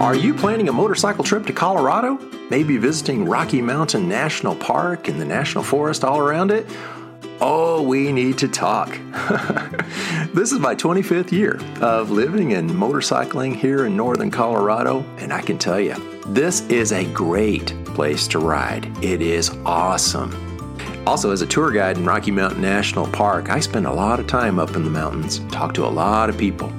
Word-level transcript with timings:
Are 0.00 0.14
you 0.14 0.32
planning 0.32 0.70
a 0.70 0.72
motorcycle 0.72 1.22
trip 1.22 1.44
to 1.44 1.52
Colorado? 1.52 2.16
Maybe 2.48 2.78
visiting 2.78 3.26
Rocky 3.26 3.60
Mountain 3.60 4.08
National 4.08 4.56
Park 4.56 5.08
and 5.08 5.20
the 5.20 5.26
National 5.26 5.62
Forest 5.62 6.04
all 6.04 6.18
around 6.18 6.50
it? 6.50 6.66
Oh, 7.42 7.82
we 7.82 8.10
need 8.10 8.38
to 8.38 8.48
talk. 8.48 8.88
this 10.32 10.52
is 10.52 10.58
my 10.58 10.74
25th 10.74 11.32
year 11.32 11.60
of 11.82 12.10
living 12.10 12.54
and 12.54 12.70
motorcycling 12.70 13.54
here 13.54 13.84
in 13.84 13.94
northern 13.94 14.30
Colorado, 14.30 15.04
and 15.18 15.34
I 15.34 15.42
can 15.42 15.58
tell 15.58 15.78
you, 15.78 15.94
this 16.28 16.62
is 16.68 16.92
a 16.92 17.04
great 17.12 17.74
place 17.84 18.26
to 18.28 18.38
ride. 18.38 18.86
It 19.04 19.20
is 19.20 19.50
awesome. 19.66 20.34
Also, 21.06 21.30
as 21.30 21.42
a 21.42 21.46
tour 21.46 21.70
guide 21.70 21.98
in 21.98 22.06
Rocky 22.06 22.30
Mountain 22.30 22.62
National 22.62 23.06
Park, 23.08 23.50
I 23.50 23.60
spend 23.60 23.86
a 23.86 23.92
lot 23.92 24.18
of 24.18 24.26
time 24.26 24.58
up 24.58 24.76
in 24.76 24.82
the 24.82 24.90
mountains, 24.90 25.40
talk 25.52 25.74
to 25.74 25.84
a 25.84 25.88
lot 25.88 26.30
of 26.30 26.38
people, 26.38 26.72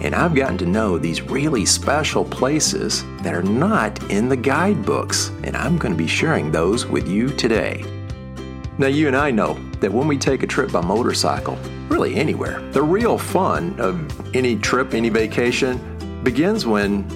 and 0.00 0.14
I've 0.14 0.34
gotten 0.34 0.58
to 0.58 0.66
know 0.66 0.98
these 0.98 1.22
really 1.22 1.66
special 1.66 2.24
places 2.24 3.04
that 3.22 3.34
are 3.34 3.42
not 3.42 4.10
in 4.10 4.28
the 4.28 4.36
guidebooks, 4.36 5.30
and 5.42 5.56
I'm 5.56 5.76
going 5.76 5.92
to 5.92 5.98
be 5.98 6.06
sharing 6.06 6.52
those 6.52 6.86
with 6.86 7.08
you 7.08 7.28
today. 7.28 7.84
Now, 8.78 8.86
you 8.86 9.08
and 9.08 9.16
I 9.16 9.32
know 9.32 9.54
that 9.80 9.92
when 9.92 10.06
we 10.06 10.16
take 10.16 10.44
a 10.44 10.46
trip 10.46 10.70
by 10.70 10.80
motorcycle, 10.82 11.56
really 11.88 12.14
anywhere, 12.14 12.60
the 12.70 12.82
real 12.82 13.18
fun 13.18 13.74
of 13.80 14.36
any 14.36 14.54
trip, 14.56 14.94
any 14.94 15.08
vacation, 15.08 16.22
begins 16.22 16.64
when 16.64 17.06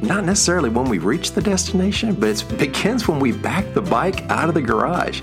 not 0.00 0.24
necessarily 0.24 0.70
when 0.70 0.88
we 0.88 0.98
reach 0.98 1.32
the 1.32 1.42
destination, 1.42 2.14
but 2.14 2.28
it 2.28 2.58
begins 2.58 3.08
when 3.08 3.18
we 3.18 3.32
back 3.32 3.74
the 3.74 3.82
bike 3.82 4.22
out 4.30 4.48
of 4.48 4.54
the 4.54 4.62
garage. 4.62 5.22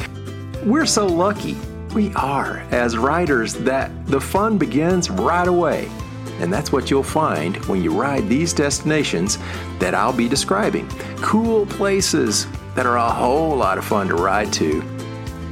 We're 0.66 0.86
so 0.86 1.06
lucky. 1.06 1.56
We 1.94 2.14
are, 2.16 2.58
as 2.72 2.98
riders, 2.98 3.54
that 3.54 3.90
the 4.08 4.20
fun 4.20 4.58
begins 4.58 5.10
right 5.10 5.48
away. 5.48 5.90
And 6.40 6.52
that's 6.52 6.72
what 6.72 6.92
you'll 6.92 7.04
find 7.04 7.58
when 7.66 7.82
you 7.82 7.92
ride 7.92 8.28
these 8.28 8.54
destinations 8.54 9.38
that 9.80 9.96
I'll 9.96 10.14
be 10.14 10.28
describing. 10.28 10.88
Cool 11.18 11.66
places 11.66 12.48
that 12.76 12.86
are 12.86 12.98
a 12.98 13.10
whole 13.10 13.56
lot 13.56 13.78
of 13.78 13.86
fun 13.86 14.08
to 14.10 14.16
ride 14.16 14.52
to. 14.54 14.82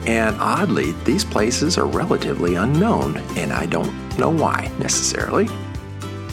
And 0.05 0.35
oddly, 0.39 0.91
these 1.05 1.23
places 1.23 1.77
are 1.77 1.85
relatively 1.85 2.55
unknown, 2.55 3.17
and 3.37 3.53
I 3.53 3.65
don't 3.65 3.93
know 4.19 4.29
why 4.29 4.69
necessarily. 4.77 5.47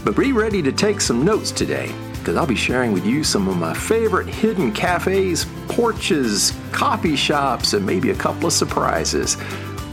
But 0.05 0.17
be 0.17 0.33
ready 0.33 0.63
to 0.63 0.73
take 0.73 1.01
some 1.01 1.25
notes 1.25 1.53
today 1.53 1.95
because 2.19 2.37
I'll 2.37 2.47
be 2.47 2.55
sharing 2.55 2.93
with 2.93 3.07
you 3.07 3.25
some 3.25 3.49
of 3.49 3.57
my 3.57 3.73
favorite 3.73 4.27
hidden 4.27 4.73
cafes, 4.73 5.47
porches, 5.69 6.53
coffee 6.73 7.17
shops, 7.17 7.73
and 7.73 7.87
maybe 7.87 8.11
a 8.11 8.15
couple 8.15 8.47
of 8.47 8.53
surprises, 8.53 9.37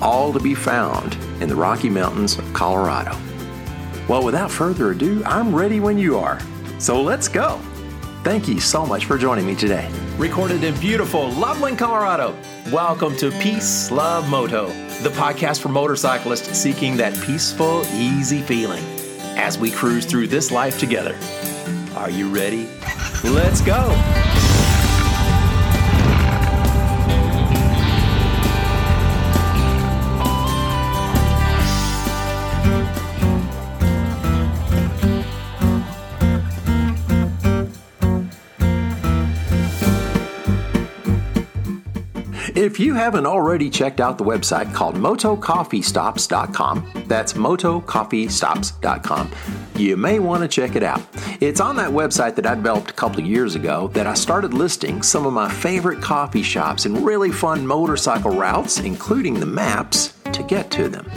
all 0.02 0.34
to 0.34 0.40
be 0.40 0.54
found 0.54 1.16
in 1.42 1.48
the 1.48 1.56
Rocky 1.56 1.90
Mountains 1.90 2.38
of 2.38 2.52
Colorado. 2.54 3.18
Well, 4.08 4.24
without 4.24 4.50
further 4.50 4.92
ado, 4.92 5.22
I'm 5.26 5.54
ready 5.54 5.82
when 5.82 5.98
you 5.98 6.18
are. 6.18 6.40
So 6.80 7.02
let's 7.02 7.28
go. 7.28 7.60
Thank 8.24 8.48
you 8.48 8.62
so 8.62 8.86
much 8.86 9.06
for 9.06 9.18
joining 9.18 9.46
me 9.46 9.54
today. 9.54 9.92
Recorded 10.18 10.64
in 10.64 10.80
beautiful 10.80 11.30
Loveland, 11.32 11.78
Colorado. 11.78 12.34
Welcome 12.72 13.18
to 13.18 13.32
Peace 13.32 13.92
Love 13.92 14.30
Moto, 14.30 14.68
the 15.04 15.10
podcast 15.10 15.62
for 15.62 15.70
motorcyclists 15.70 16.58
seeking 16.58 16.96
that 16.98 17.22
peaceful, 17.22 17.84
easy 17.96 18.42
feeling 18.42 18.84
as 19.38 19.58
we 19.58 19.72
cruise 19.72 20.06
through 20.06 20.28
this 20.28 20.52
life 20.52 20.80
together. 20.80 21.18
Are 21.98 22.10
you 22.10 22.34
ready? 22.34 22.70
Let's 23.26 23.60
go! 23.60 24.47
If 42.58 42.80
you 42.80 42.96
haven't 42.96 43.28
already 43.28 43.70
checked 43.70 44.02
out 44.02 44.18
the 44.18 44.24
website 44.24 44.74
called 44.74 44.96
motocoffeestops.com, 44.96 47.04
that's 47.06 47.34
motocoffeestops.com, 47.34 49.32
you 49.76 49.96
may 49.96 50.18
want 50.18 50.42
to 50.42 50.48
check 50.48 50.76
it 50.76 50.82
out. 50.82 51.04
It's 51.40 51.60
on 51.60 51.76
that 51.76 51.92
website 51.92 52.36
that 52.36 52.48
I 52.48 52.56
developed 52.56 52.90
a 52.90 52.94
couple 52.94 53.20
of 53.20 53.28
years 53.28 53.54
ago 53.54 53.90
that 53.90 54.08
I 54.08 54.16
started 54.16 54.56
listing 54.56 55.04
some 55.04 55.28
of 55.28 55.34
my 55.34 55.52
favorite 55.52 56.02
coffee 56.02 56.42
shops 56.42 56.88
and 56.88 57.06
really 57.06 57.32
fun 57.32 57.68
motorcycle 57.68 58.32
routes, 58.32 58.80
including 58.80 59.40
the 59.40 59.46
maps 59.46 60.16
to 60.34 60.42
get 60.42 60.72
to 60.72 60.90
them. 60.90 61.08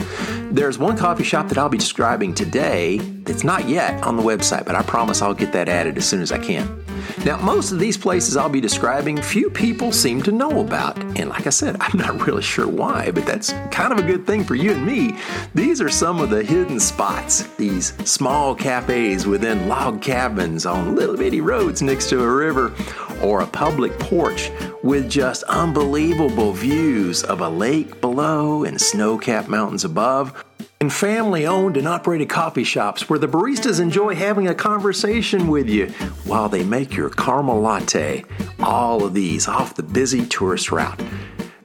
There's 0.51 0.77
one 0.77 0.95
coffee 0.95 1.23
shop 1.23 1.47
that 1.47 1.57
I'll 1.57 1.69
be 1.69 1.79
describing 1.79 2.35
today 2.35 2.99
that's 2.99 3.43
not 3.43 3.67
yet 3.67 4.03
on 4.03 4.15
the 4.15 4.21
website, 4.21 4.65
but 4.65 4.75
I 4.75 4.83
promise 4.83 5.23
I'll 5.23 5.33
get 5.33 5.53
that 5.53 5.69
added 5.69 5.97
as 5.97 6.07
soon 6.07 6.21
as 6.21 6.31
I 6.31 6.37
can. 6.37 6.80
Now, 7.25 7.37
most 7.37 7.71
of 7.71 7.79
these 7.79 7.97
places 7.97 8.37
I'll 8.37 8.49
be 8.49 8.61
describing, 8.61 9.21
few 9.21 9.49
people 9.49 9.91
seem 9.91 10.21
to 10.23 10.31
know 10.31 10.61
about. 10.61 10.97
And 11.17 11.29
like 11.29 11.47
I 11.47 11.51
said, 11.51 11.77
I'm 11.81 11.97
not 11.97 12.25
really 12.25 12.41
sure 12.41 12.67
why, 12.67 13.11
but 13.11 13.25
that's 13.25 13.53
kind 13.71 13.91
of 13.91 13.99
a 13.99 14.03
good 14.03 14.25
thing 14.25 14.43
for 14.43 14.55
you 14.55 14.71
and 14.71 14.85
me. 14.85 15.17
These 15.53 15.81
are 15.81 15.89
some 15.89 16.19
of 16.19 16.29
the 16.29 16.43
hidden 16.43 16.79
spots, 16.79 17.43
these 17.55 17.93
small 18.09 18.55
cafes 18.55 19.25
within 19.27 19.67
log 19.67 20.01
cabins 20.01 20.65
on 20.65 20.95
little 20.95 21.17
bitty 21.17 21.41
roads 21.41 21.81
next 21.81 22.09
to 22.09 22.23
a 22.23 22.29
river 22.29 22.73
or 23.21 23.41
a 23.41 23.47
public 23.47 23.97
porch 23.99 24.51
with 24.83 25.09
just 25.09 25.43
unbelievable 25.43 26.53
views 26.53 27.23
of 27.23 27.41
a 27.41 27.49
lake 27.49 28.01
below 28.01 28.63
and 28.63 28.79
snow 28.81 29.17
capped 29.17 29.47
mountains 29.47 29.85
above 29.85 30.43
and 30.81 30.91
family 30.91 31.45
owned 31.45 31.77
and 31.77 31.87
operated 31.87 32.27
coffee 32.27 32.63
shops 32.63 33.07
where 33.07 33.19
the 33.19 33.27
baristas 33.27 33.79
enjoy 33.79 34.15
having 34.15 34.47
a 34.47 34.55
conversation 34.55 35.47
with 35.47 35.69
you 35.69 35.85
while 36.25 36.49
they 36.49 36.63
make 36.63 36.95
your 36.95 37.11
caramel 37.11 37.61
latte. 37.61 38.25
All 38.59 39.05
of 39.05 39.13
these 39.13 39.47
off 39.47 39.75
the 39.75 39.83
busy 39.83 40.25
tourist 40.25 40.71
route. 40.71 40.99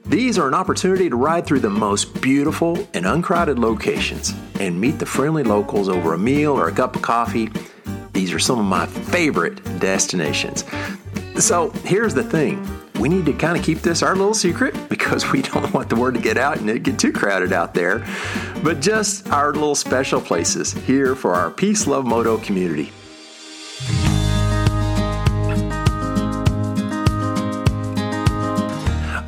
These 0.05 0.37
are 0.37 0.47
an 0.47 0.53
opportunity 0.53 1.09
to 1.09 1.15
ride 1.15 1.47
through 1.47 1.61
the 1.61 1.69
most 1.69 2.21
beautiful 2.21 2.87
and 2.93 3.07
uncrowded 3.07 3.57
locations 3.57 4.33
and 4.59 4.79
meet 4.79 4.99
the 4.99 5.05
friendly 5.07 5.43
locals 5.43 5.89
over 5.89 6.13
a 6.13 6.17
meal 6.17 6.51
or 6.51 6.67
a 6.67 6.71
cup 6.71 6.95
of 6.95 7.01
coffee. 7.01 7.49
These 8.13 8.31
are 8.31 8.39
some 8.39 8.59
of 8.59 8.65
my 8.65 8.85
favorite 8.85 9.63
destinations. 9.79 10.63
So 11.39 11.71
here's 11.83 12.13
the 12.13 12.23
thing 12.23 12.63
we 12.99 13.09
need 13.09 13.25
to 13.25 13.33
kind 13.33 13.57
of 13.57 13.63
keep 13.63 13.79
this 13.79 14.01
our 14.01 14.15
little 14.15 14.33
secret 14.33 14.75
because 14.89 15.31
we 15.31 15.41
don't 15.41 15.73
want 15.73 15.89
the 15.89 15.95
word 15.95 16.15
to 16.15 16.21
get 16.21 16.37
out 16.37 16.57
and 16.57 16.69
it 16.69 16.83
get 16.83 16.99
too 16.99 17.11
crowded 17.11 17.53
out 17.53 17.73
there. 17.73 18.05
But 18.63 18.81
just 18.81 19.29
our 19.29 19.53
little 19.53 19.75
special 19.75 20.21
places 20.21 20.73
here 20.73 21.15
for 21.15 21.33
our 21.33 21.51
Peace 21.51 21.87
Love 21.87 22.05
Moto 22.05 22.37
community. 22.37 22.91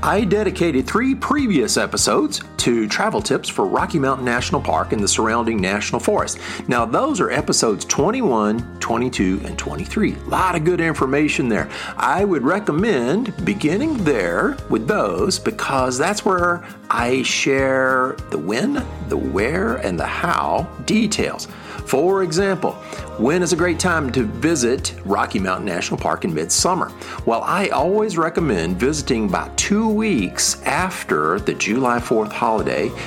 I 0.01 0.25
dedicated 0.27 0.87
three 0.87 1.13
previous 1.13 1.77
episodes 1.77 2.41
to 2.59 2.87
travel 2.87 3.21
tips 3.21 3.47
for 3.47 3.65
Rocky 3.65 3.99
Mountain 3.99 4.25
National 4.25 4.61
Park 4.61 4.91
and 4.91 5.01
the 5.01 5.07
surrounding 5.07 5.61
national 5.61 5.99
forest. 5.99 6.39
Now, 6.67 6.85
those 6.85 7.21
are 7.21 7.31
episodes 7.31 7.85
21, 7.85 8.79
22, 8.79 9.41
and 9.45 9.57
23. 9.57 10.13
A 10.13 10.17
lot 10.25 10.55
of 10.55 10.65
good 10.65 10.81
information 10.81 11.47
there. 11.47 11.69
I 11.95 12.25
would 12.25 12.43
recommend 12.43 13.45
beginning 13.45 14.03
there 14.03 14.57
with 14.69 14.87
those 14.87 15.39
because 15.39 15.97
that's 15.97 16.25
where 16.25 16.65
I 16.89 17.23
share 17.23 18.17
the 18.29 18.37
when, 18.37 18.85
the 19.07 19.17
where, 19.17 19.77
and 19.77 19.97
the 19.97 20.05
how 20.05 20.63
details. 20.85 21.47
For 21.85 22.21
example, 22.21 22.73
when 23.17 23.41
is 23.41 23.51
a 23.51 23.55
great 23.55 23.79
time 23.79 24.11
to 24.11 24.23
visit 24.23 24.93
Rocky 25.05 25.39
Mountain 25.39 25.65
National 25.65 25.99
Park 25.99 26.23
in 26.23 26.31
midsummer? 26.33 26.91
Well, 27.25 27.41
I 27.41 27.69
always 27.69 28.15
recommend 28.15 28.77
visiting 28.77 29.25
about 29.27 29.57
two 29.57 29.89
weeks 29.89 30.61
after 30.63 31.39
the 31.39 31.55
July 31.55 31.97
4th 31.97 32.31
holiday 32.31 32.48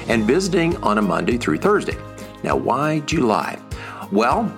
and 0.08 0.24
visiting 0.24 0.76
on 0.78 0.98
a 0.98 1.02
Monday 1.02 1.36
through 1.36 1.58
Thursday. 1.58 1.96
Now, 2.42 2.56
why 2.56 3.00
July? 3.00 3.58
Well, 4.10 4.52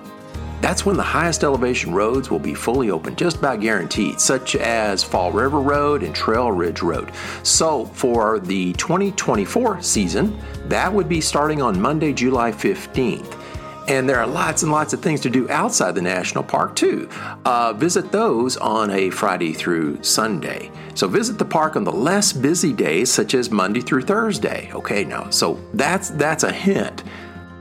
that's 0.61 0.85
when 0.85 0.97
the 0.97 1.03
highest 1.03 1.43
elevation 1.43 1.93
roads 1.93 2.31
will 2.31 2.39
be 2.39 2.53
fully 2.53 2.89
open, 2.89 3.15
just 3.15 3.37
about 3.37 3.59
guaranteed, 3.59 4.19
such 4.19 4.55
as 4.55 5.03
Fall 5.03 5.31
River 5.31 5.59
Road 5.59 6.01
and 6.01 6.15
Trail 6.15 6.51
Ridge 6.51 6.81
Road. 6.81 7.11
So, 7.43 7.85
for 7.85 8.39
the 8.39 8.73
2024 8.73 9.81
season, 9.81 10.39
that 10.65 10.91
would 10.91 11.07
be 11.07 11.21
starting 11.21 11.61
on 11.61 11.79
Monday, 11.79 12.13
July 12.13 12.51
15th. 12.51 13.39
And 13.87 14.09
there 14.09 14.19
are 14.19 14.25
lots 14.25 14.63
and 14.63 14.71
lots 14.71 14.93
of 14.93 15.01
things 15.01 15.21
to 15.21 15.29
do 15.29 15.47
outside 15.49 15.93
the 15.93 16.01
national 16.01 16.43
park 16.43 16.75
too. 16.75 17.07
Uh, 17.45 17.73
visit 17.73 18.11
those 18.11 18.57
on 18.57 18.89
a 18.89 19.11
Friday 19.11 19.53
through 19.53 20.01
Sunday. 20.01 20.71
So 20.95 21.07
visit 21.07 21.37
the 21.37 21.45
park 21.45 21.75
on 21.75 21.83
the 21.83 21.91
less 21.91 22.33
busy 22.33 22.73
days, 22.73 23.11
such 23.13 23.33
as 23.33 23.51
Monday 23.51 23.81
through 23.81 24.01
Thursday. 24.03 24.71
Okay, 24.73 25.03
now 25.03 25.29
so 25.29 25.59
that's 25.73 26.09
that's 26.11 26.43
a 26.43 26.51
hint. 26.51 27.03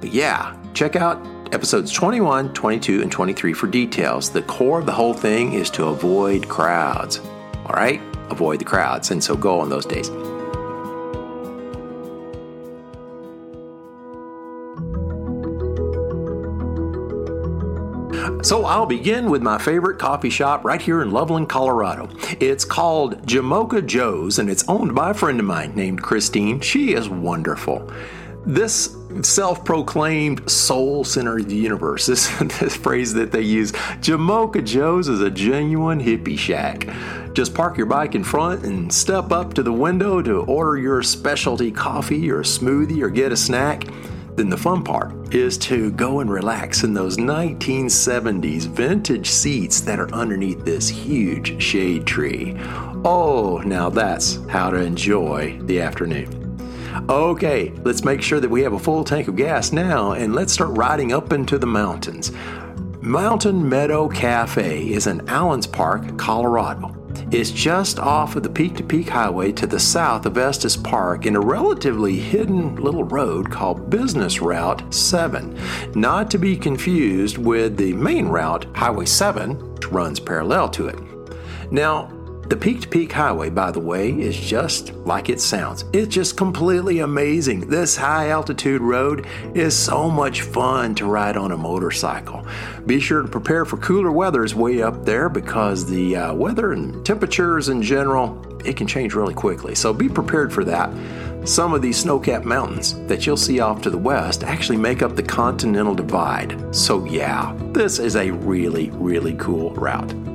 But 0.01 0.13
yeah, 0.13 0.57
check 0.73 0.97
out 0.97 1.27
episodes 1.53 1.93
21, 1.93 2.53
22, 2.55 3.03
and 3.03 3.13
23 3.13 3.53
for 3.53 3.67
details. 3.67 4.31
The 4.31 4.43
core 4.43 4.81
of 4.81 4.87
the 4.87 4.93
whole 4.93 5.15
thing 5.15 5.53
is 5.53 5.69
to 5.71 5.87
avoid 5.87 6.49
crowds. 6.49 7.19
All 7.19 7.75
right, 7.75 8.01
avoid 8.31 8.61
the 8.61 8.65
crowds, 8.65 9.11
and 9.11 9.23
so 9.23 9.37
go 9.37 9.61
on 9.61 9.69
those 9.69 9.87
days. 9.87 10.11
So 18.45 18.67
I'll 18.67 18.85
begin 18.85 19.31
with 19.31 19.41
my 19.41 19.57
favorite 19.57 19.99
coffee 19.99 20.29
shop 20.29 20.67
right 20.67 20.81
here 20.81 21.01
in 21.01 21.13
Loveland, 21.13 21.49
Colorado. 21.49 22.11
It's 22.41 22.63
called 22.63 23.27
Jamocha 23.27 23.87
Joe's 23.87 24.39
and 24.39 24.51
it's 24.51 24.69
owned 24.69 24.95
by 24.95 25.13
a 25.13 25.15
friend 25.15 25.41
of 25.41 25.47
mine 25.47 25.75
named 25.75 26.03
Christine. 26.03 26.61
She 26.61 26.93
is 26.93 27.09
wonderful. 27.09 27.91
This 28.45 28.95
self 29.23 29.65
proclaimed 29.65 30.51
soul 30.51 31.05
center 31.05 31.39
of 31.39 31.49
the 31.49 31.57
universe, 31.57 32.05
this, 32.07 32.29
this 32.61 32.77
phrase 32.77 33.15
that 33.15 33.33
they 33.33 33.41
use, 33.41 33.73
Jamocha 33.73 34.63
Joe's 34.63 35.09
is 35.09 35.23
a 35.23 35.31
genuine 35.31 35.99
hippie 35.99 36.39
shack. 36.39 36.87
Just 37.33 37.55
park 37.55 37.79
your 37.79 37.87
bike 37.87 38.15
in 38.15 38.25
front 38.25 38.67
and 38.67 38.93
step 38.93 39.33
up 39.33 39.55
to 39.55 39.63
the 39.63 39.73
window 39.73 40.21
to 40.21 40.41
order 40.41 40.77
your 40.77 41.03
specialty 41.03 41.73
coffee 41.73 42.31
or 42.31 42.43
smoothie 42.43 43.01
or 43.01 43.09
get 43.09 43.33
a 43.33 43.39
snack. 43.39 43.85
Then 44.37 44.49
the 44.49 44.57
fun 44.57 44.83
part 44.83 45.33
is 45.33 45.57
to 45.59 45.93
go 45.93 46.21
and 46.21 46.31
relax 46.31 46.83
in 46.83 46.93
those 46.93 47.19
1970s 47.19 48.67
vintage 48.67 49.31
seats 49.31 49.81
that 49.83 50.01
are 50.01 50.13
underneath 50.13 50.65
this 50.65 50.89
huge 50.89 51.63
shade 51.63 52.05
tree. 52.05 52.57
Oh, 53.05 53.63
now 53.65 53.91
that's 53.91 54.45
how 54.47 54.71
to 54.71 54.77
enjoy 54.77 55.59
the 55.63 55.81
afternoon. 55.81 56.41
Okay, 57.09 57.71
let's 57.85 58.05
make 58.05 58.23
sure 58.23 58.41
that 58.41 58.51
we 58.51 58.63
have 58.63 58.73
a 58.73 58.79
full 58.79 59.05
tank 59.05 59.29
of 59.29 59.37
gas 59.37 59.73
now 59.73 60.13
and 60.13 60.35
let's 60.35 60.53
start 60.53 60.77
riding 60.77 61.13
up 61.13 61.33
into 61.33 61.59
the 61.59 61.67
mountains. 61.67 62.33
Mountain 63.01 63.69
Meadow 63.69 64.09
Cafe 64.09 64.91
is 64.91 65.07
in 65.07 65.29
Allens 65.29 65.67
Park, 65.67 66.17
Colorado. 66.17 66.94
It's 67.31 67.51
just 67.51 67.99
off 67.99 68.37
of 68.37 68.43
the 68.43 68.49
Peak 68.49 68.77
to 68.77 68.83
Peak 68.83 69.09
Highway 69.09 69.53
to 69.53 69.67
the 69.67 69.81
south 69.81 70.27
of 70.27 70.39
Estes 70.39 70.77
Park 70.77 71.27
in 71.27 71.37
a 71.37 71.41
relatively 71.41 72.17
hidden 72.17 72.77
little 72.77 73.05
road 73.05 73.51
called 73.51 73.91
Business 73.91 74.41
Route 74.41 74.95
7, 74.95 75.59
not 75.95 76.31
to 76.31 76.39
be 76.39 76.57
confused 76.57 77.39
with 77.39 77.77
the 77.77 77.93
main 77.95 78.29
route, 78.29 78.67
Highway 78.75 79.07
7, 79.07 79.75
which 79.75 79.89
runs 79.89 80.21
parallel 80.21 80.69
to 80.71 80.89
it. 80.89 80.99
Now, 81.71 82.11
the 82.49 82.57
Peak 82.57 82.83
to 82.83 82.89
Peak 82.89 83.13
Highway, 83.13 83.51
by 83.51 83.71
the 83.71 83.81
way, 83.81 84.11
is 84.11 84.37
just 84.37 84.93
like 85.07 85.31
it 85.31 85.41
sounds. 85.41 85.85
It's 85.93 86.15
just 86.15 86.37
completely 86.37 86.99
amazing. 86.99 87.69
This 87.69 87.97
high 87.97 88.29
altitude 88.29 88.83
road 88.83 89.27
is 89.55 89.77
so 89.77 90.11
much 90.11 90.43
fun 90.43 90.95
to 90.97 91.07
ride 91.07 91.37
on 91.37 91.53
a 91.53 91.57
motorcycle. 91.57 92.47
Be 92.87 93.01
sure 93.01 93.23
to 93.23 93.29
prepare 93.29 93.65
for 93.65 93.79
cooler 93.79 94.13
weather 94.13 94.35
weathers 94.35 94.55
way 94.55 94.83
up 94.83 95.05
there 95.05 95.29
because 95.29 95.87
the 95.87 96.17
uh, 96.17 96.35
weather 96.35 96.73
and 96.73 97.07
temperatures 97.07 97.69
in 97.69 97.81
general, 97.81 98.43
it 98.65 98.77
can 98.77 98.87
change 98.87 99.15
really 99.15 99.33
quickly. 99.35 99.75
So 99.75 99.93
be 99.93 100.09
prepared 100.09 100.53
for 100.53 100.65
that. 100.65 100.91
Some 101.47 101.73
of 101.73 101.81
these 101.81 101.99
snow 101.99 102.19
capped 102.19 102.45
mountains 102.45 102.95
that 103.07 103.27
you'll 103.27 103.37
see 103.37 103.61
off 103.61 103.81
to 103.83 103.91
the 103.91 103.99
west 103.99 104.43
actually 104.43 104.79
make 104.79 105.03
up 105.03 105.15
the 105.15 105.23
Continental 105.23 105.95
Divide. 105.95 106.75
So, 106.75 107.05
yeah, 107.05 107.55
this 107.73 107.99
is 107.99 108.17
a 108.17 108.31
really, 108.31 108.91
really 108.91 109.35
cool 109.35 109.71
route. 109.75 110.34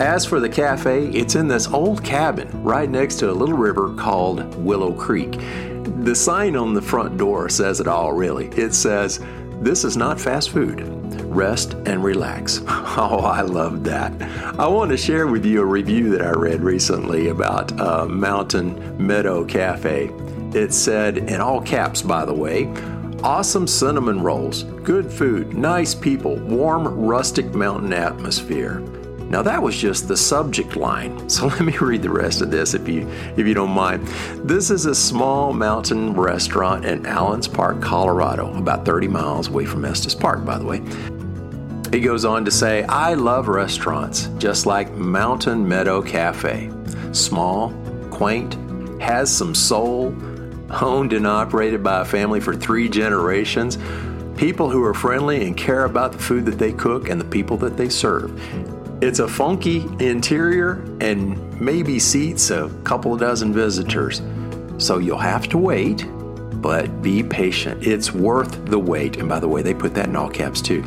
As 0.00 0.26
for 0.26 0.40
the 0.40 0.48
cafe, 0.48 1.06
it's 1.10 1.36
in 1.36 1.46
this 1.46 1.68
old 1.68 2.02
cabin 2.02 2.48
right 2.64 2.90
next 2.90 3.16
to 3.20 3.30
a 3.30 3.32
little 3.32 3.56
river 3.56 3.94
called 3.94 4.52
Willow 4.56 4.92
Creek. 4.92 5.38
The 6.02 6.14
sign 6.16 6.56
on 6.56 6.74
the 6.74 6.82
front 6.82 7.16
door 7.16 7.48
says 7.48 7.78
it 7.78 7.86
all, 7.86 8.12
really. 8.12 8.48
It 8.48 8.74
says, 8.74 9.20
This 9.60 9.84
is 9.84 9.96
not 9.96 10.20
fast 10.20 10.50
food. 10.50 10.80
Rest 11.22 11.74
and 11.86 12.02
relax. 12.02 12.60
Oh, 12.96 13.18
I 13.24 13.40
love 13.40 13.82
that. 13.84 14.12
I 14.56 14.68
want 14.68 14.92
to 14.92 14.96
share 14.96 15.26
with 15.26 15.44
you 15.44 15.62
a 15.62 15.66
review 15.66 16.10
that 16.10 16.22
I 16.22 16.30
read 16.30 16.60
recently 16.60 17.26
about 17.28 17.76
uh, 17.80 18.06
Mountain 18.06 19.04
Meadow 19.04 19.44
Cafe. 19.44 20.12
It 20.54 20.72
said, 20.72 21.18
in 21.18 21.40
all 21.40 21.60
caps, 21.60 22.02
by 22.02 22.24
the 22.24 22.32
way, 22.32 22.72
awesome 23.24 23.66
cinnamon 23.66 24.22
rolls, 24.22 24.62
good 24.62 25.12
food, 25.12 25.54
nice 25.54 25.92
people, 25.92 26.36
warm, 26.36 26.86
rustic 26.86 27.52
mountain 27.52 27.92
atmosphere. 27.92 28.80
Now 29.28 29.42
that 29.42 29.62
was 29.62 29.76
just 29.76 30.08
the 30.08 30.16
subject 30.16 30.76
line. 30.76 31.28
So 31.34 31.46
let 31.46 31.62
me 31.62 31.76
read 31.78 32.02
the 32.02 32.10
rest 32.10 32.42
of 32.42 32.50
this 32.50 32.74
if 32.74 32.88
you 32.88 33.08
if 33.36 33.46
you 33.46 33.54
don't 33.54 33.70
mind. 33.70 34.06
This 34.44 34.70
is 34.70 34.86
a 34.86 34.94
small 34.94 35.52
mountain 35.52 36.12
restaurant 36.14 36.84
in 36.84 37.04
Allens 37.06 37.48
Park, 37.48 37.80
Colorado, 37.82 38.56
about 38.56 38.84
30 38.84 39.08
miles 39.08 39.48
away 39.48 39.64
from 39.64 39.84
Estes 39.84 40.14
Park, 40.14 40.44
by 40.44 40.58
the 40.58 40.64
way. 40.64 40.80
He 41.92 42.00
goes 42.00 42.24
on 42.24 42.44
to 42.44 42.50
say, 42.50 42.82
I 42.84 43.14
love 43.14 43.48
restaurants, 43.48 44.28
just 44.38 44.66
like 44.66 44.92
Mountain 44.92 45.66
Meadow 45.66 46.02
Cafe. 46.02 46.70
Small, 47.12 47.72
quaint, 48.10 48.54
has 49.00 49.34
some 49.34 49.54
soul, 49.54 50.14
owned 50.70 51.12
and 51.12 51.26
operated 51.26 51.82
by 51.82 52.00
a 52.00 52.04
family 52.04 52.40
for 52.40 52.54
three 52.54 52.88
generations. 52.88 53.78
People 54.36 54.70
who 54.70 54.82
are 54.82 54.94
friendly 54.94 55.46
and 55.46 55.56
care 55.56 55.84
about 55.84 56.12
the 56.12 56.18
food 56.18 56.44
that 56.46 56.58
they 56.58 56.72
cook 56.72 57.08
and 57.08 57.20
the 57.20 57.24
people 57.24 57.56
that 57.58 57.76
they 57.76 57.88
serve. 57.88 58.32
It's 59.00 59.18
a 59.18 59.28
funky 59.28 59.86
interior 59.98 60.84
and 61.00 61.60
maybe 61.60 61.98
seats 61.98 62.50
a 62.50 62.70
couple 62.84 63.16
dozen 63.16 63.52
visitors. 63.52 64.22
So 64.78 64.98
you'll 64.98 65.18
have 65.18 65.48
to 65.48 65.58
wait, 65.58 66.06
but 66.62 67.02
be 67.02 67.22
patient. 67.22 67.86
It's 67.86 68.12
worth 68.12 68.64
the 68.66 68.78
wait. 68.78 69.18
And 69.18 69.28
by 69.28 69.40
the 69.40 69.48
way, 69.48 69.62
they 69.62 69.74
put 69.74 69.94
that 69.94 70.08
in 70.08 70.16
all 70.16 70.30
caps 70.30 70.60
too. 70.60 70.82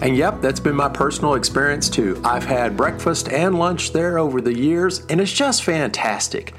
And 0.00 0.16
yep, 0.16 0.40
that's 0.40 0.60
been 0.60 0.76
my 0.76 0.88
personal 0.88 1.34
experience 1.34 1.88
too. 1.88 2.20
I've 2.24 2.44
had 2.44 2.76
breakfast 2.76 3.30
and 3.30 3.58
lunch 3.58 3.92
there 3.92 4.18
over 4.18 4.40
the 4.40 4.54
years, 4.54 5.04
and 5.06 5.20
it's 5.20 5.32
just 5.32 5.64
fantastic. 5.64 6.52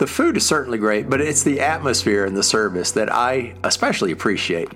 The 0.00 0.06
food 0.06 0.38
is 0.38 0.46
certainly 0.46 0.78
great, 0.78 1.10
but 1.10 1.20
it's 1.20 1.42
the 1.42 1.60
atmosphere 1.60 2.24
and 2.24 2.34
the 2.34 2.42
service 2.42 2.90
that 2.92 3.12
I 3.12 3.54
especially 3.64 4.12
appreciate. 4.12 4.70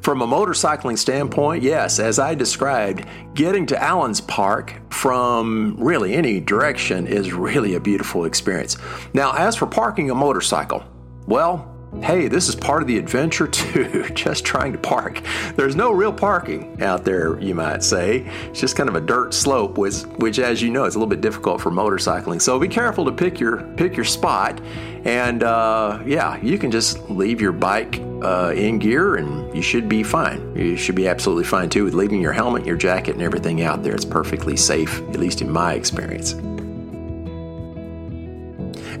From 0.00 0.22
a 0.22 0.26
motorcycling 0.26 0.96
standpoint, 0.96 1.62
yes, 1.62 1.98
as 1.98 2.18
I 2.18 2.34
described, 2.34 3.04
getting 3.34 3.66
to 3.66 3.82
Allens 3.82 4.22
Park 4.22 4.80
from 4.88 5.76
really 5.78 6.14
any 6.14 6.40
direction 6.40 7.06
is 7.06 7.34
really 7.34 7.74
a 7.74 7.80
beautiful 7.80 8.24
experience. 8.24 8.78
Now, 9.12 9.34
as 9.36 9.54
for 9.54 9.66
parking 9.66 10.10
a 10.10 10.14
motorcycle, 10.14 10.82
well, 11.26 11.69
hey, 12.02 12.28
this 12.28 12.48
is 12.48 12.54
part 12.54 12.82
of 12.82 12.88
the 12.88 12.98
adventure 12.98 13.46
too, 13.48 14.08
just 14.14 14.44
trying 14.44 14.72
to 14.72 14.78
park. 14.78 15.20
There's 15.56 15.76
no 15.76 15.92
real 15.92 16.12
parking 16.12 16.82
out 16.82 17.04
there, 17.04 17.38
you 17.40 17.54
might 17.54 17.82
say. 17.82 18.26
It's 18.48 18.60
just 18.60 18.76
kind 18.76 18.88
of 18.88 18.94
a 18.94 19.00
dirt 19.00 19.34
slope, 19.34 19.76
which, 19.78 20.02
which 20.18 20.38
as 20.38 20.62
you 20.62 20.70
know, 20.70 20.84
is 20.84 20.94
a 20.94 20.98
little 20.98 21.10
bit 21.10 21.20
difficult 21.20 21.60
for 21.60 21.70
motorcycling. 21.70 22.40
So 22.40 22.58
be 22.58 22.68
careful 22.68 23.04
to 23.04 23.12
pick 23.12 23.40
your 23.40 23.62
pick 23.76 23.96
your 23.96 24.04
spot, 24.04 24.60
and 25.04 25.42
uh, 25.42 26.00
yeah, 26.06 26.40
you 26.42 26.58
can 26.58 26.70
just 26.70 27.08
leave 27.10 27.40
your 27.40 27.52
bike 27.52 28.00
uh, 28.22 28.52
in 28.54 28.78
gear, 28.78 29.16
and 29.16 29.54
you 29.54 29.62
should 29.62 29.88
be 29.88 30.02
fine. 30.02 30.54
You 30.56 30.76
should 30.76 30.94
be 30.94 31.08
absolutely 31.08 31.44
fine 31.44 31.68
too 31.68 31.84
with 31.84 31.94
leaving 31.94 32.20
your 32.20 32.32
helmet, 32.32 32.66
your 32.66 32.76
jacket, 32.76 33.14
and 33.14 33.22
everything 33.22 33.62
out 33.62 33.82
there. 33.82 33.94
It's 33.94 34.04
perfectly 34.04 34.56
safe, 34.56 35.00
at 35.00 35.16
least 35.16 35.42
in 35.42 35.50
my 35.50 35.74
experience. 35.74 36.34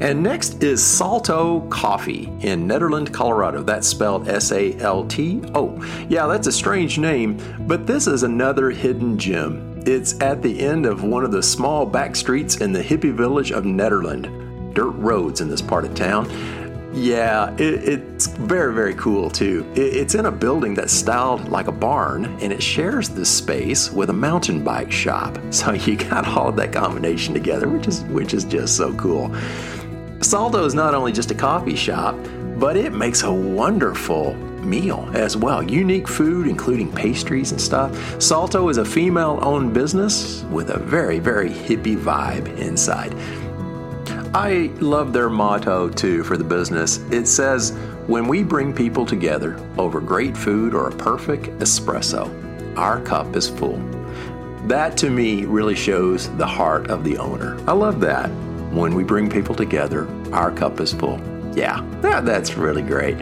And 0.00 0.22
next 0.22 0.62
is 0.62 0.82
Salto 0.82 1.60
Coffee 1.68 2.32
in 2.40 2.66
Nederland, 2.66 3.12
Colorado. 3.12 3.62
That's 3.62 3.86
spelled 3.86 4.28
S 4.28 4.50
A 4.50 4.74
L 4.78 5.04
T 5.04 5.42
O. 5.54 5.76
Yeah, 6.08 6.26
that's 6.26 6.46
a 6.46 6.52
strange 6.52 6.98
name, 6.98 7.38
but 7.66 7.86
this 7.86 8.06
is 8.06 8.22
another 8.22 8.70
hidden 8.70 9.18
gem. 9.18 9.82
It's 9.86 10.18
at 10.22 10.40
the 10.42 10.58
end 10.58 10.86
of 10.86 11.04
one 11.04 11.22
of 11.22 11.32
the 11.32 11.42
small 11.42 11.84
back 11.84 12.16
streets 12.16 12.56
in 12.56 12.72
the 12.72 12.82
hippie 12.82 13.12
village 13.12 13.52
of 13.52 13.64
Nederland. 13.64 14.72
Dirt 14.72 14.92
roads 14.92 15.42
in 15.42 15.50
this 15.50 15.60
part 15.60 15.84
of 15.84 15.94
town. 15.94 16.30
Yeah, 16.92 17.54
it, 17.54 17.88
it's 17.88 18.26
very, 18.26 18.74
very 18.74 18.94
cool 18.94 19.30
too. 19.30 19.70
It, 19.74 19.96
it's 19.96 20.14
in 20.14 20.26
a 20.26 20.32
building 20.32 20.74
that's 20.74 20.92
styled 20.92 21.48
like 21.48 21.68
a 21.68 21.72
barn 21.72 22.24
and 22.40 22.52
it 22.52 22.62
shares 22.62 23.08
this 23.08 23.28
space 23.28 23.92
with 23.92 24.10
a 24.10 24.14
mountain 24.14 24.64
bike 24.64 24.90
shop. 24.90 25.38
So 25.50 25.72
you 25.72 25.96
got 25.96 26.26
all 26.26 26.48
of 26.48 26.56
that 26.56 26.72
combination 26.72 27.34
together, 27.34 27.68
which 27.68 27.86
is 27.86 28.02
which 28.04 28.32
is 28.32 28.44
just 28.44 28.76
so 28.76 28.94
cool. 28.94 29.34
Salto 30.22 30.66
is 30.66 30.74
not 30.74 30.94
only 30.94 31.12
just 31.12 31.30
a 31.30 31.34
coffee 31.34 31.74
shop, 31.74 32.14
but 32.58 32.76
it 32.76 32.92
makes 32.92 33.22
a 33.22 33.32
wonderful 33.32 34.34
meal 34.62 35.10
as 35.14 35.34
well. 35.34 35.62
Unique 35.62 36.06
food, 36.06 36.46
including 36.46 36.92
pastries 36.92 37.52
and 37.52 37.60
stuff. 37.60 38.20
Salto 38.20 38.68
is 38.68 38.76
a 38.76 38.84
female 38.84 39.38
owned 39.40 39.72
business 39.72 40.44
with 40.50 40.70
a 40.70 40.78
very, 40.78 41.18
very 41.18 41.48
hippie 41.48 41.96
vibe 41.96 42.54
inside. 42.58 43.14
I 44.34 44.70
love 44.78 45.14
their 45.14 45.30
motto 45.30 45.88
too 45.88 46.22
for 46.22 46.36
the 46.36 46.44
business. 46.44 46.98
It 47.10 47.26
says, 47.26 47.70
When 48.06 48.28
we 48.28 48.42
bring 48.42 48.74
people 48.74 49.06
together 49.06 49.58
over 49.78 50.00
great 50.00 50.36
food 50.36 50.74
or 50.74 50.88
a 50.88 50.92
perfect 50.92 51.46
espresso, 51.60 52.28
our 52.76 53.00
cup 53.00 53.34
is 53.34 53.48
full. 53.48 53.78
That 54.66 54.98
to 54.98 55.08
me 55.08 55.46
really 55.46 55.74
shows 55.74 56.28
the 56.36 56.46
heart 56.46 56.90
of 56.90 57.04
the 57.04 57.16
owner. 57.16 57.58
I 57.66 57.72
love 57.72 58.00
that. 58.00 58.30
When 58.70 58.94
we 58.94 59.02
bring 59.02 59.28
people 59.28 59.56
together, 59.56 60.08
our 60.32 60.52
cup 60.52 60.78
is 60.80 60.92
full. 60.92 61.20
Yeah, 61.56 61.84
that, 62.02 62.24
that's 62.24 62.54
really 62.54 62.82
great. 62.82 63.18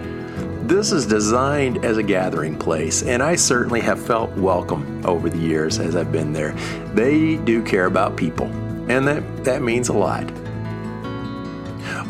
This 0.69 0.93
is 0.93 1.07
designed 1.07 1.87
as 1.87 1.97
a 1.97 2.03
gathering 2.03 2.59
place, 2.59 3.03
and 3.03 3.23
I 3.23 3.37
certainly 3.37 3.81
have 3.81 3.99
felt 3.99 4.31
welcome 4.37 5.03
over 5.07 5.31
the 5.31 5.39
years 5.39 5.79
as 5.79 5.97
I've 5.97 6.13
been 6.13 6.35
there. 6.35 6.53
They 6.93 7.37
do 7.37 7.63
care 7.63 7.87
about 7.87 8.15
people, 8.15 8.49
and 8.91 9.09
that, 9.09 9.45
that 9.45 9.63
means 9.63 9.89
a 9.89 9.95
lot. 9.95 10.31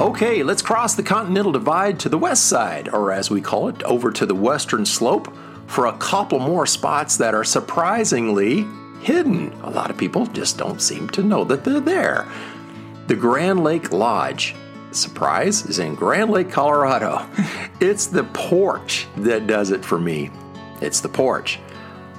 Okay, 0.00 0.42
let's 0.42 0.60
cross 0.60 0.96
the 0.96 1.04
Continental 1.04 1.52
Divide 1.52 2.00
to 2.00 2.08
the 2.08 2.18
west 2.18 2.46
side, 2.46 2.88
or 2.88 3.12
as 3.12 3.30
we 3.30 3.40
call 3.40 3.68
it, 3.68 3.80
over 3.84 4.10
to 4.10 4.26
the 4.26 4.34
western 4.34 4.84
slope 4.84 5.32
for 5.68 5.86
a 5.86 5.96
couple 5.98 6.40
more 6.40 6.66
spots 6.66 7.16
that 7.18 7.34
are 7.34 7.44
surprisingly 7.44 8.66
hidden. 9.00 9.52
A 9.62 9.70
lot 9.70 9.90
of 9.90 9.96
people 9.96 10.26
just 10.26 10.58
don't 10.58 10.82
seem 10.82 11.08
to 11.10 11.22
know 11.22 11.44
that 11.44 11.62
they're 11.62 11.78
there. 11.78 12.26
The 13.08 13.16
Grand 13.16 13.64
Lake 13.64 13.90
Lodge, 13.90 14.54
surprise, 14.90 15.64
is 15.64 15.78
in 15.78 15.94
Grand 15.94 16.30
Lake, 16.30 16.50
Colorado. 16.50 17.26
It's 17.80 18.04
the 18.04 18.24
porch 18.24 19.06
that 19.16 19.46
does 19.46 19.70
it 19.70 19.82
for 19.82 19.98
me. 19.98 20.30
It's 20.82 21.00
the 21.00 21.08
porch. 21.08 21.58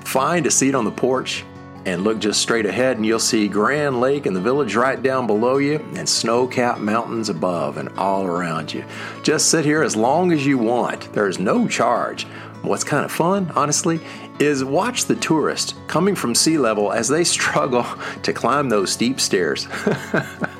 Find 0.03 0.47
a 0.47 0.51
seat 0.51 0.73
on 0.73 0.85
the 0.85 0.91
porch 0.91 1.45
and 1.85 2.03
look 2.03 2.17
just 2.17 2.41
straight 2.41 2.65
ahead, 2.65 2.97
and 2.97 3.05
you'll 3.05 3.19
see 3.19 3.47
Grand 3.47 4.01
Lake 4.01 4.25
and 4.25 4.35
the 4.35 4.41
village 4.41 4.75
right 4.75 4.99
down 4.99 5.27
below 5.27 5.57
you, 5.57 5.75
and 5.95 6.09
snow 6.09 6.47
capped 6.47 6.79
mountains 6.79 7.29
above 7.29 7.77
and 7.77 7.89
all 7.89 8.25
around 8.25 8.73
you. 8.73 8.83
Just 9.21 9.51
sit 9.51 9.65
here 9.65 9.83
as 9.83 9.95
long 9.95 10.31
as 10.31 10.43
you 10.43 10.57
want. 10.57 11.13
There 11.13 11.27
is 11.27 11.37
no 11.37 11.67
charge. 11.67 12.23
What's 12.63 12.83
kind 12.83 13.05
of 13.05 13.11
fun, 13.11 13.51
honestly, 13.55 13.99
is 14.39 14.63
watch 14.63 15.05
the 15.05 15.17
tourists 15.17 15.75
coming 15.85 16.15
from 16.15 16.33
sea 16.33 16.57
level 16.57 16.91
as 16.91 17.07
they 17.07 17.23
struggle 17.35 17.85
to 18.23 18.33
climb 18.33 18.69
those 18.69 18.91
steep 18.91 19.19
stairs. 19.19 19.67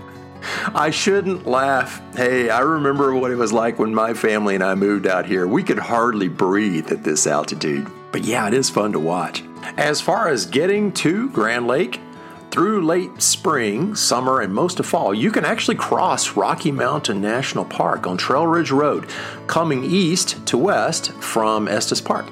I 0.75 0.91
shouldn't 0.91 1.47
laugh. 1.47 2.01
Hey, 2.15 2.49
I 2.49 2.59
remember 2.59 3.13
what 3.15 3.31
it 3.31 3.35
was 3.35 3.51
like 3.51 3.79
when 3.79 3.93
my 3.93 4.13
family 4.13 4.55
and 4.55 4.63
I 4.63 4.75
moved 4.75 5.07
out 5.07 5.25
here. 5.25 5.47
We 5.47 5.63
could 5.63 5.79
hardly 5.79 6.27
breathe 6.27 6.91
at 6.91 7.03
this 7.03 7.27
altitude. 7.27 7.88
But 8.11 8.23
yeah, 8.23 8.47
it 8.47 8.53
is 8.53 8.69
fun 8.69 8.91
to 8.93 8.99
watch. 8.99 9.43
As 9.77 10.01
far 10.01 10.27
as 10.27 10.45
getting 10.45 10.91
to 10.93 11.29
Grand 11.29 11.67
Lake, 11.67 11.99
through 12.51 12.85
late 12.85 13.21
spring, 13.21 13.95
summer, 13.95 14.41
and 14.41 14.53
most 14.53 14.79
of 14.79 14.85
fall, 14.85 15.13
you 15.13 15.31
can 15.31 15.45
actually 15.45 15.75
cross 15.75 16.35
Rocky 16.35 16.71
Mountain 16.71 17.21
National 17.21 17.65
Park 17.65 18.07
on 18.07 18.17
Trail 18.17 18.47
Ridge 18.47 18.71
Road, 18.71 19.07
coming 19.47 19.83
east 19.83 20.45
to 20.47 20.57
west 20.57 21.11
from 21.13 21.67
Estes 21.67 22.01
Park. 22.01 22.25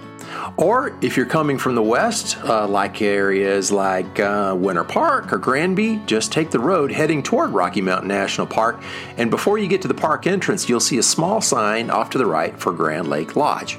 Or 0.57 0.97
if 1.01 1.17
you're 1.17 1.25
coming 1.25 1.57
from 1.57 1.75
the 1.75 1.83
west, 1.83 2.37
uh, 2.43 2.67
like 2.67 3.01
areas 3.01 3.71
like 3.71 4.19
uh, 4.19 4.55
Winter 4.57 4.83
Park 4.83 5.31
or 5.31 5.37
Granby, 5.37 6.01
just 6.05 6.31
take 6.31 6.51
the 6.51 6.59
road 6.59 6.91
heading 6.91 7.21
toward 7.21 7.51
Rocky 7.51 7.81
Mountain 7.81 8.07
National 8.07 8.47
Park. 8.47 8.81
And 9.17 9.29
before 9.29 9.57
you 9.57 9.67
get 9.67 9.81
to 9.83 9.87
the 9.87 9.93
park 9.93 10.27
entrance, 10.27 10.67
you'll 10.67 10.79
see 10.79 10.97
a 10.97 11.03
small 11.03 11.41
sign 11.41 11.89
off 11.89 12.09
to 12.11 12.17
the 12.17 12.25
right 12.25 12.57
for 12.59 12.71
Grand 12.71 13.07
Lake 13.07 13.35
Lodge. 13.35 13.77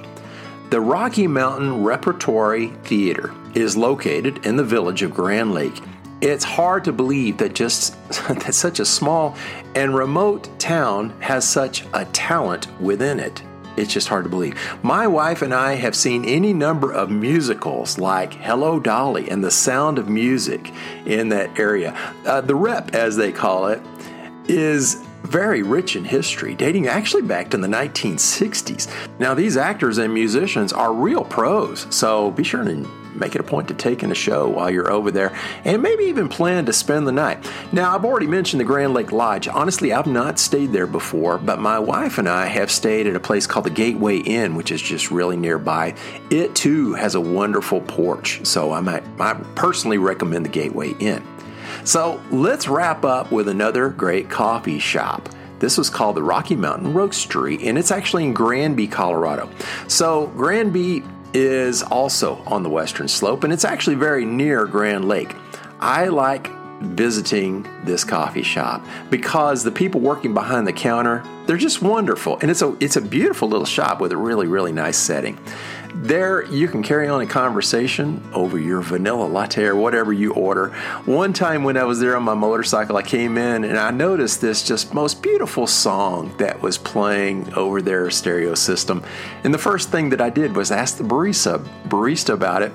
The 0.71 0.81
Rocky 0.81 1.27
Mountain 1.27 1.83
Repertory 1.83 2.69
Theater 2.85 3.35
is 3.55 3.77
located 3.77 4.45
in 4.45 4.57
the 4.57 4.65
village 4.65 5.03
of 5.03 5.15
Grand 5.15 5.55
Lake. 5.55 5.81
It's 6.21 6.45
hard 6.45 6.85
to 6.85 6.93
believe 6.93 7.39
that 7.39 7.55
just 7.55 7.97
that 8.29 8.55
such 8.55 8.81
a 8.81 8.85
small 8.85 9.37
and 9.75 9.95
remote 9.95 10.49
town 10.59 11.11
has 11.21 11.49
such 11.49 11.85
a 11.95 12.05
talent 12.07 12.67
within 12.81 13.21
it. 13.21 13.43
It's 13.79 13.93
just 13.93 14.09
hard 14.09 14.25
to 14.25 14.31
believe. 14.31 14.59
My 14.83 15.07
wife 15.07 15.41
and 15.41 15.55
I 15.55 15.75
have 15.75 15.95
seen 15.95 16.25
any 16.25 16.53
number 16.53 16.93
of 16.93 17.11
musicals 17.11 17.99
like 17.99 18.35
Hello 18.35 18.81
Dolly 18.81 19.31
and 19.31 19.43
The 19.43 19.51
Sound 19.51 19.99
of 19.99 20.09
Music 20.09 20.73
in 21.07 21.29
that 21.29 21.59
area. 21.59 21.97
Uh, 22.27 22.41
the 22.41 22.57
Rep, 22.57 22.95
as 22.95 23.17
they 23.17 23.31
call 23.31 23.69
it, 23.69 23.81
is 24.49 25.05
very 25.23 25.63
rich 25.63 25.95
in 25.95 26.05
history, 26.05 26.55
dating 26.55 26.89
actually 26.89 27.23
back 27.23 27.51
to 27.51 27.57
the 27.57 27.69
1960s. 27.69 28.89
Now, 29.19 29.35
these 29.35 29.57
actors 29.57 29.99
and 29.99 30.13
musicians 30.13 30.73
are 30.73 30.93
real 30.93 31.25
pros, 31.25 31.87
so 31.95 32.31
be 32.33 32.45
sure 32.45 32.65
to 32.65 32.89
make 33.19 33.35
it 33.35 33.41
a 33.41 33.45
point 33.45 33.69
to 33.69 33.75
take 33.75 34.03
in 34.03 34.11
a 34.11 34.15
show 34.15 34.49
while 34.49 34.71
you're 34.71 34.91
over 34.91 35.11
there 35.11 35.37
and 35.65 35.83
maybe 35.83 36.05
even 36.05 36.29
plan 36.29 36.67
to 36.67 36.73
spend 36.73 37.07
the 37.07 37.13
night. 37.13 37.51
Now, 37.73 37.95
I've 37.95 38.05
already 38.05 38.27
mentioned 38.27 38.61
the 38.61 38.65
Grand 38.65 38.95
Lake 38.95 39.13
Lodge. 39.13 39.49
Honestly, 39.49 39.93
I've 39.93 40.07
not 40.07 40.39
stayed 40.39 40.73
there 40.73 40.87
before, 40.87 41.39
but 41.39 41.61
my 41.61 41.79
wife 41.79 42.19
and 42.19 42.29
I 42.29 42.47
have 42.47 42.71
stayed 42.71 43.07
at 43.07 43.17
a 43.17 43.21
place 43.21 43.47
called 43.47 43.67
the 43.67 43.71
Gateway 43.71 44.19
Inn, 44.19 44.55
which 44.55 44.71
is 44.71 44.83
just 44.83 45.11
really 45.11 45.37
nearby. 45.37 45.95
It 46.31 46.55
too 46.55 46.95
has 46.95 47.15
a 47.15 47.21
wonderful 47.21 47.81
porch, 47.83 48.45
so 48.45 48.73
I 48.73 48.81
might 48.81 49.05
I 49.19 49.35
personally 49.55 49.99
recommend 49.99 50.45
the 50.45 50.51
Gateway 50.51 50.95
Inn. 50.99 51.23
So 51.85 52.23
let's 52.31 52.69
wrap 52.69 53.05
up 53.05 53.31
with 53.33 53.49
another 53.49 53.89
great 53.89 54.29
coffee 54.29 54.79
shop. 54.79 55.29
This 55.59 55.77
was 55.77 55.91
called 55.91 56.17
the 56.17 56.23
Rocky 56.23 56.55
Mountain 56.55 56.95
Roastery, 56.95 57.67
and 57.67 57.77
it's 57.77 57.91
actually 57.91 58.25
in 58.25 58.33
Granby, 58.33 58.87
Colorado. 58.87 59.51
So, 59.89 60.29
Granby 60.29 61.03
is 61.35 61.83
also 61.83 62.43
on 62.47 62.63
the 62.63 62.71
western 62.71 63.09
slope, 63.09 63.45
and 63.45 63.53
it's 63.53 63.65
actually 63.65 63.97
very 63.97 64.25
near 64.25 64.67
Grand 64.67 65.07
Lake. 65.07 65.35
I 65.81 66.07
like 66.07 66.51
visiting 66.81 67.67
this 67.85 68.05
coffee 68.05 68.43
shop 68.43 68.85
because 69.11 69.65
the 69.65 69.73
people 69.73 70.01
working 70.01 70.33
behind 70.33 70.67
the 70.67 70.73
counter 70.73 71.25
they're 71.47 71.57
just 71.57 71.83
wonderful 71.83 72.39
and 72.41 72.51
it's 72.51 72.63
a 72.63 72.77
it's 72.79 72.97
a 72.97 73.01
beautiful 73.01 73.49
little 73.49 73.67
shop 73.67 74.01
with 74.01 74.13
a 74.13 74.17
really 74.17 74.47
really 74.47 74.73
nice 74.73 74.97
setting 74.97 75.39
there, 76.03 76.45
you 76.45 76.69
can 76.69 76.83
carry 76.83 77.09
on 77.09 77.21
a 77.21 77.27
conversation 77.27 78.23
over 78.33 78.59
your 78.59 78.81
vanilla 78.81 79.25
latte 79.25 79.65
or 79.65 79.75
whatever 79.75 80.13
you 80.13 80.33
order. 80.33 80.69
One 81.07 81.33
time 81.33 81.65
when 81.65 81.77
I 81.77 81.85
was 81.85 81.99
there 81.99 82.17
on 82.17 82.23
my 82.23 82.35
motorcycle, 82.35 82.97
I 82.97 83.03
came 83.03 83.37
in 83.37 83.65
and 83.65 83.77
I 83.77 83.91
noticed 83.91 84.41
this 84.41 84.63
just 84.63 84.95
most 84.95 85.23
beautiful 85.23 85.67
song 85.67 86.37
that 86.39 86.61
was 86.63 86.79
playing 86.79 87.53
over 87.55 87.83
their 87.83 88.11
stereo 88.11 88.55
system. 88.55 89.03
And 89.45 89.53
the 89.53 89.59
first 89.59 89.91
thing 89.91 90.11
that 90.11 90.21
I 90.21 90.31
did 90.31 90.55
was 90.55 90.71
ask 90.71 90.99
the 90.99 91.05
barista, 91.05 91.59
barista 91.89 92.35
about 92.35 92.63
it. 92.63 92.73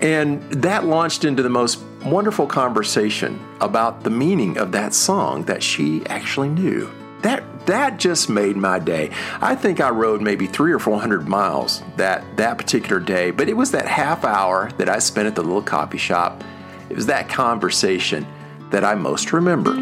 And 0.00 0.42
that 0.50 0.84
launched 0.84 1.24
into 1.24 1.42
the 1.42 1.48
most 1.48 1.80
wonderful 2.04 2.46
conversation 2.46 3.40
about 3.60 4.04
the 4.04 4.10
meaning 4.10 4.58
of 4.58 4.72
that 4.72 4.94
song 4.94 5.44
that 5.44 5.62
she 5.62 6.04
actually 6.06 6.48
knew. 6.48 6.90
That 7.22 7.42
that 7.66 7.98
just 7.98 8.28
made 8.28 8.56
my 8.56 8.78
day. 8.78 9.10
I 9.40 9.54
think 9.54 9.80
I 9.80 9.88
rode 9.88 10.20
maybe 10.20 10.46
three 10.46 10.72
or 10.72 10.78
four 10.78 11.00
hundred 11.00 11.26
miles 11.26 11.82
that 11.96 12.36
that 12.36 12.58
particular 12.58 13.00
day, 13.00 13.30
but 13.30 13.48
it 13.48 13.56
was 13.56 13.70
that 13.70 13.86
half 13.86 14.24
hour 14.24 14.70
that 14.76 14.90
I 14.90 14.98
spent 14.98 15.26
at 15.26 15.34
the 15.34 15.42
little 15.42 15.62
coffee 15.62 15.98
shop. 15.98 16.44
It 16.90 16.96
was 16.96 17.06
that 17.06 17.28
conversation 17.28 18.26
that 18.70 18.84
I 18.84 18.94
most 18.94 19.32
remember. 19.32 19.72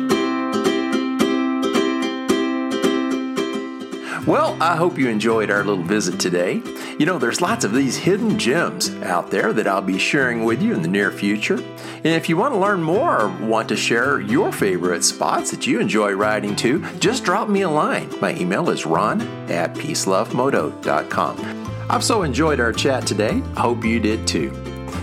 Well, 4.25 4.57
I 4.63 4.77
hope 4.77 4.99
you 4.99 5.09
enjoyed 5.09 5.51
our 5.51 5.65
little 5.65 5.83
visit 5.83 6.21
today. 6.21 6.63
You 7.03 7.07
know, 7.07 7.19
there's 7.19 7.41
lots 7.41 7.65
of 7.65 7.73
these 7.73 7.97
hidden 7.97 8.39
gems 8.39 8.95
out 9.03 9.33
there 9.33 9.53
that 9.55 9.67
I'll 9.67 9.83
be 9.83 9.99
sharing 9.99 10.45
with 10.45 10.63
you 10.63 10.73
in 10.73 10.83
the 10.83 10.89
near 10.89 11.11
future. 11.11 11.57
And 11.57 12.07
if 12.07 12.29
you 12.29 12.37
want 12.37 12.55
to 12.55 12.61
learn 12.61 12.81
more 12.81 13.23
or 13.23 13.29
want 13.45 13.69
to 13.71 13.77
share 13.77 14.21
your 14.21 14.53
favorite 14.53 15.03
spots 15.03 15.51
that 15.51 15.67
you 15.67 15.81
enjoy 15.81 16.13
riding 16.13 16.55
to, 16.55 16.87
just 17.01 17.25
drop 17.25 17.49
me 17.49 17.63
a 17.63 17.69
line. 17.69 18.09
My 18.21 18.37
email 18.37 18.71
is 18.71 18.87
ron 18.87 19.21
at 19.51 19.75
peacelovemoto.com. 19.75 21.87
I've 21.91 22.05
so 22.05 22.23
enjoyed 22.23 22.61
our 22.61 22.73
chat 22.73 23.05
today. 23.05 23.43
I 23.57 23.63
hope 23.63 23.85
you 23.85 23.99
did 23.99 24.25
too. 24.25 24.51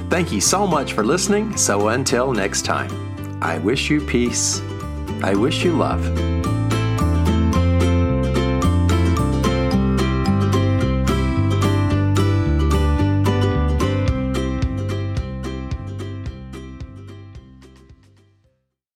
Thank 0.09 0.31
you 0.31 0.39
so 0.39 0.65
much 0.65 0.93
for 0.93 1.03
listening. 1.03 1.57
So 1.57 1.89
until 1.89 2.31
next 2.31 2.61
time, 2.61 3.43
I 3.43 3.57
wish 3.57 3.89
you 3.89 3.99
peace. 3.99 4.61
I 5.21 5.35
wish 5.35 5.65
you 5.65 5.73
love. 5.73 6.38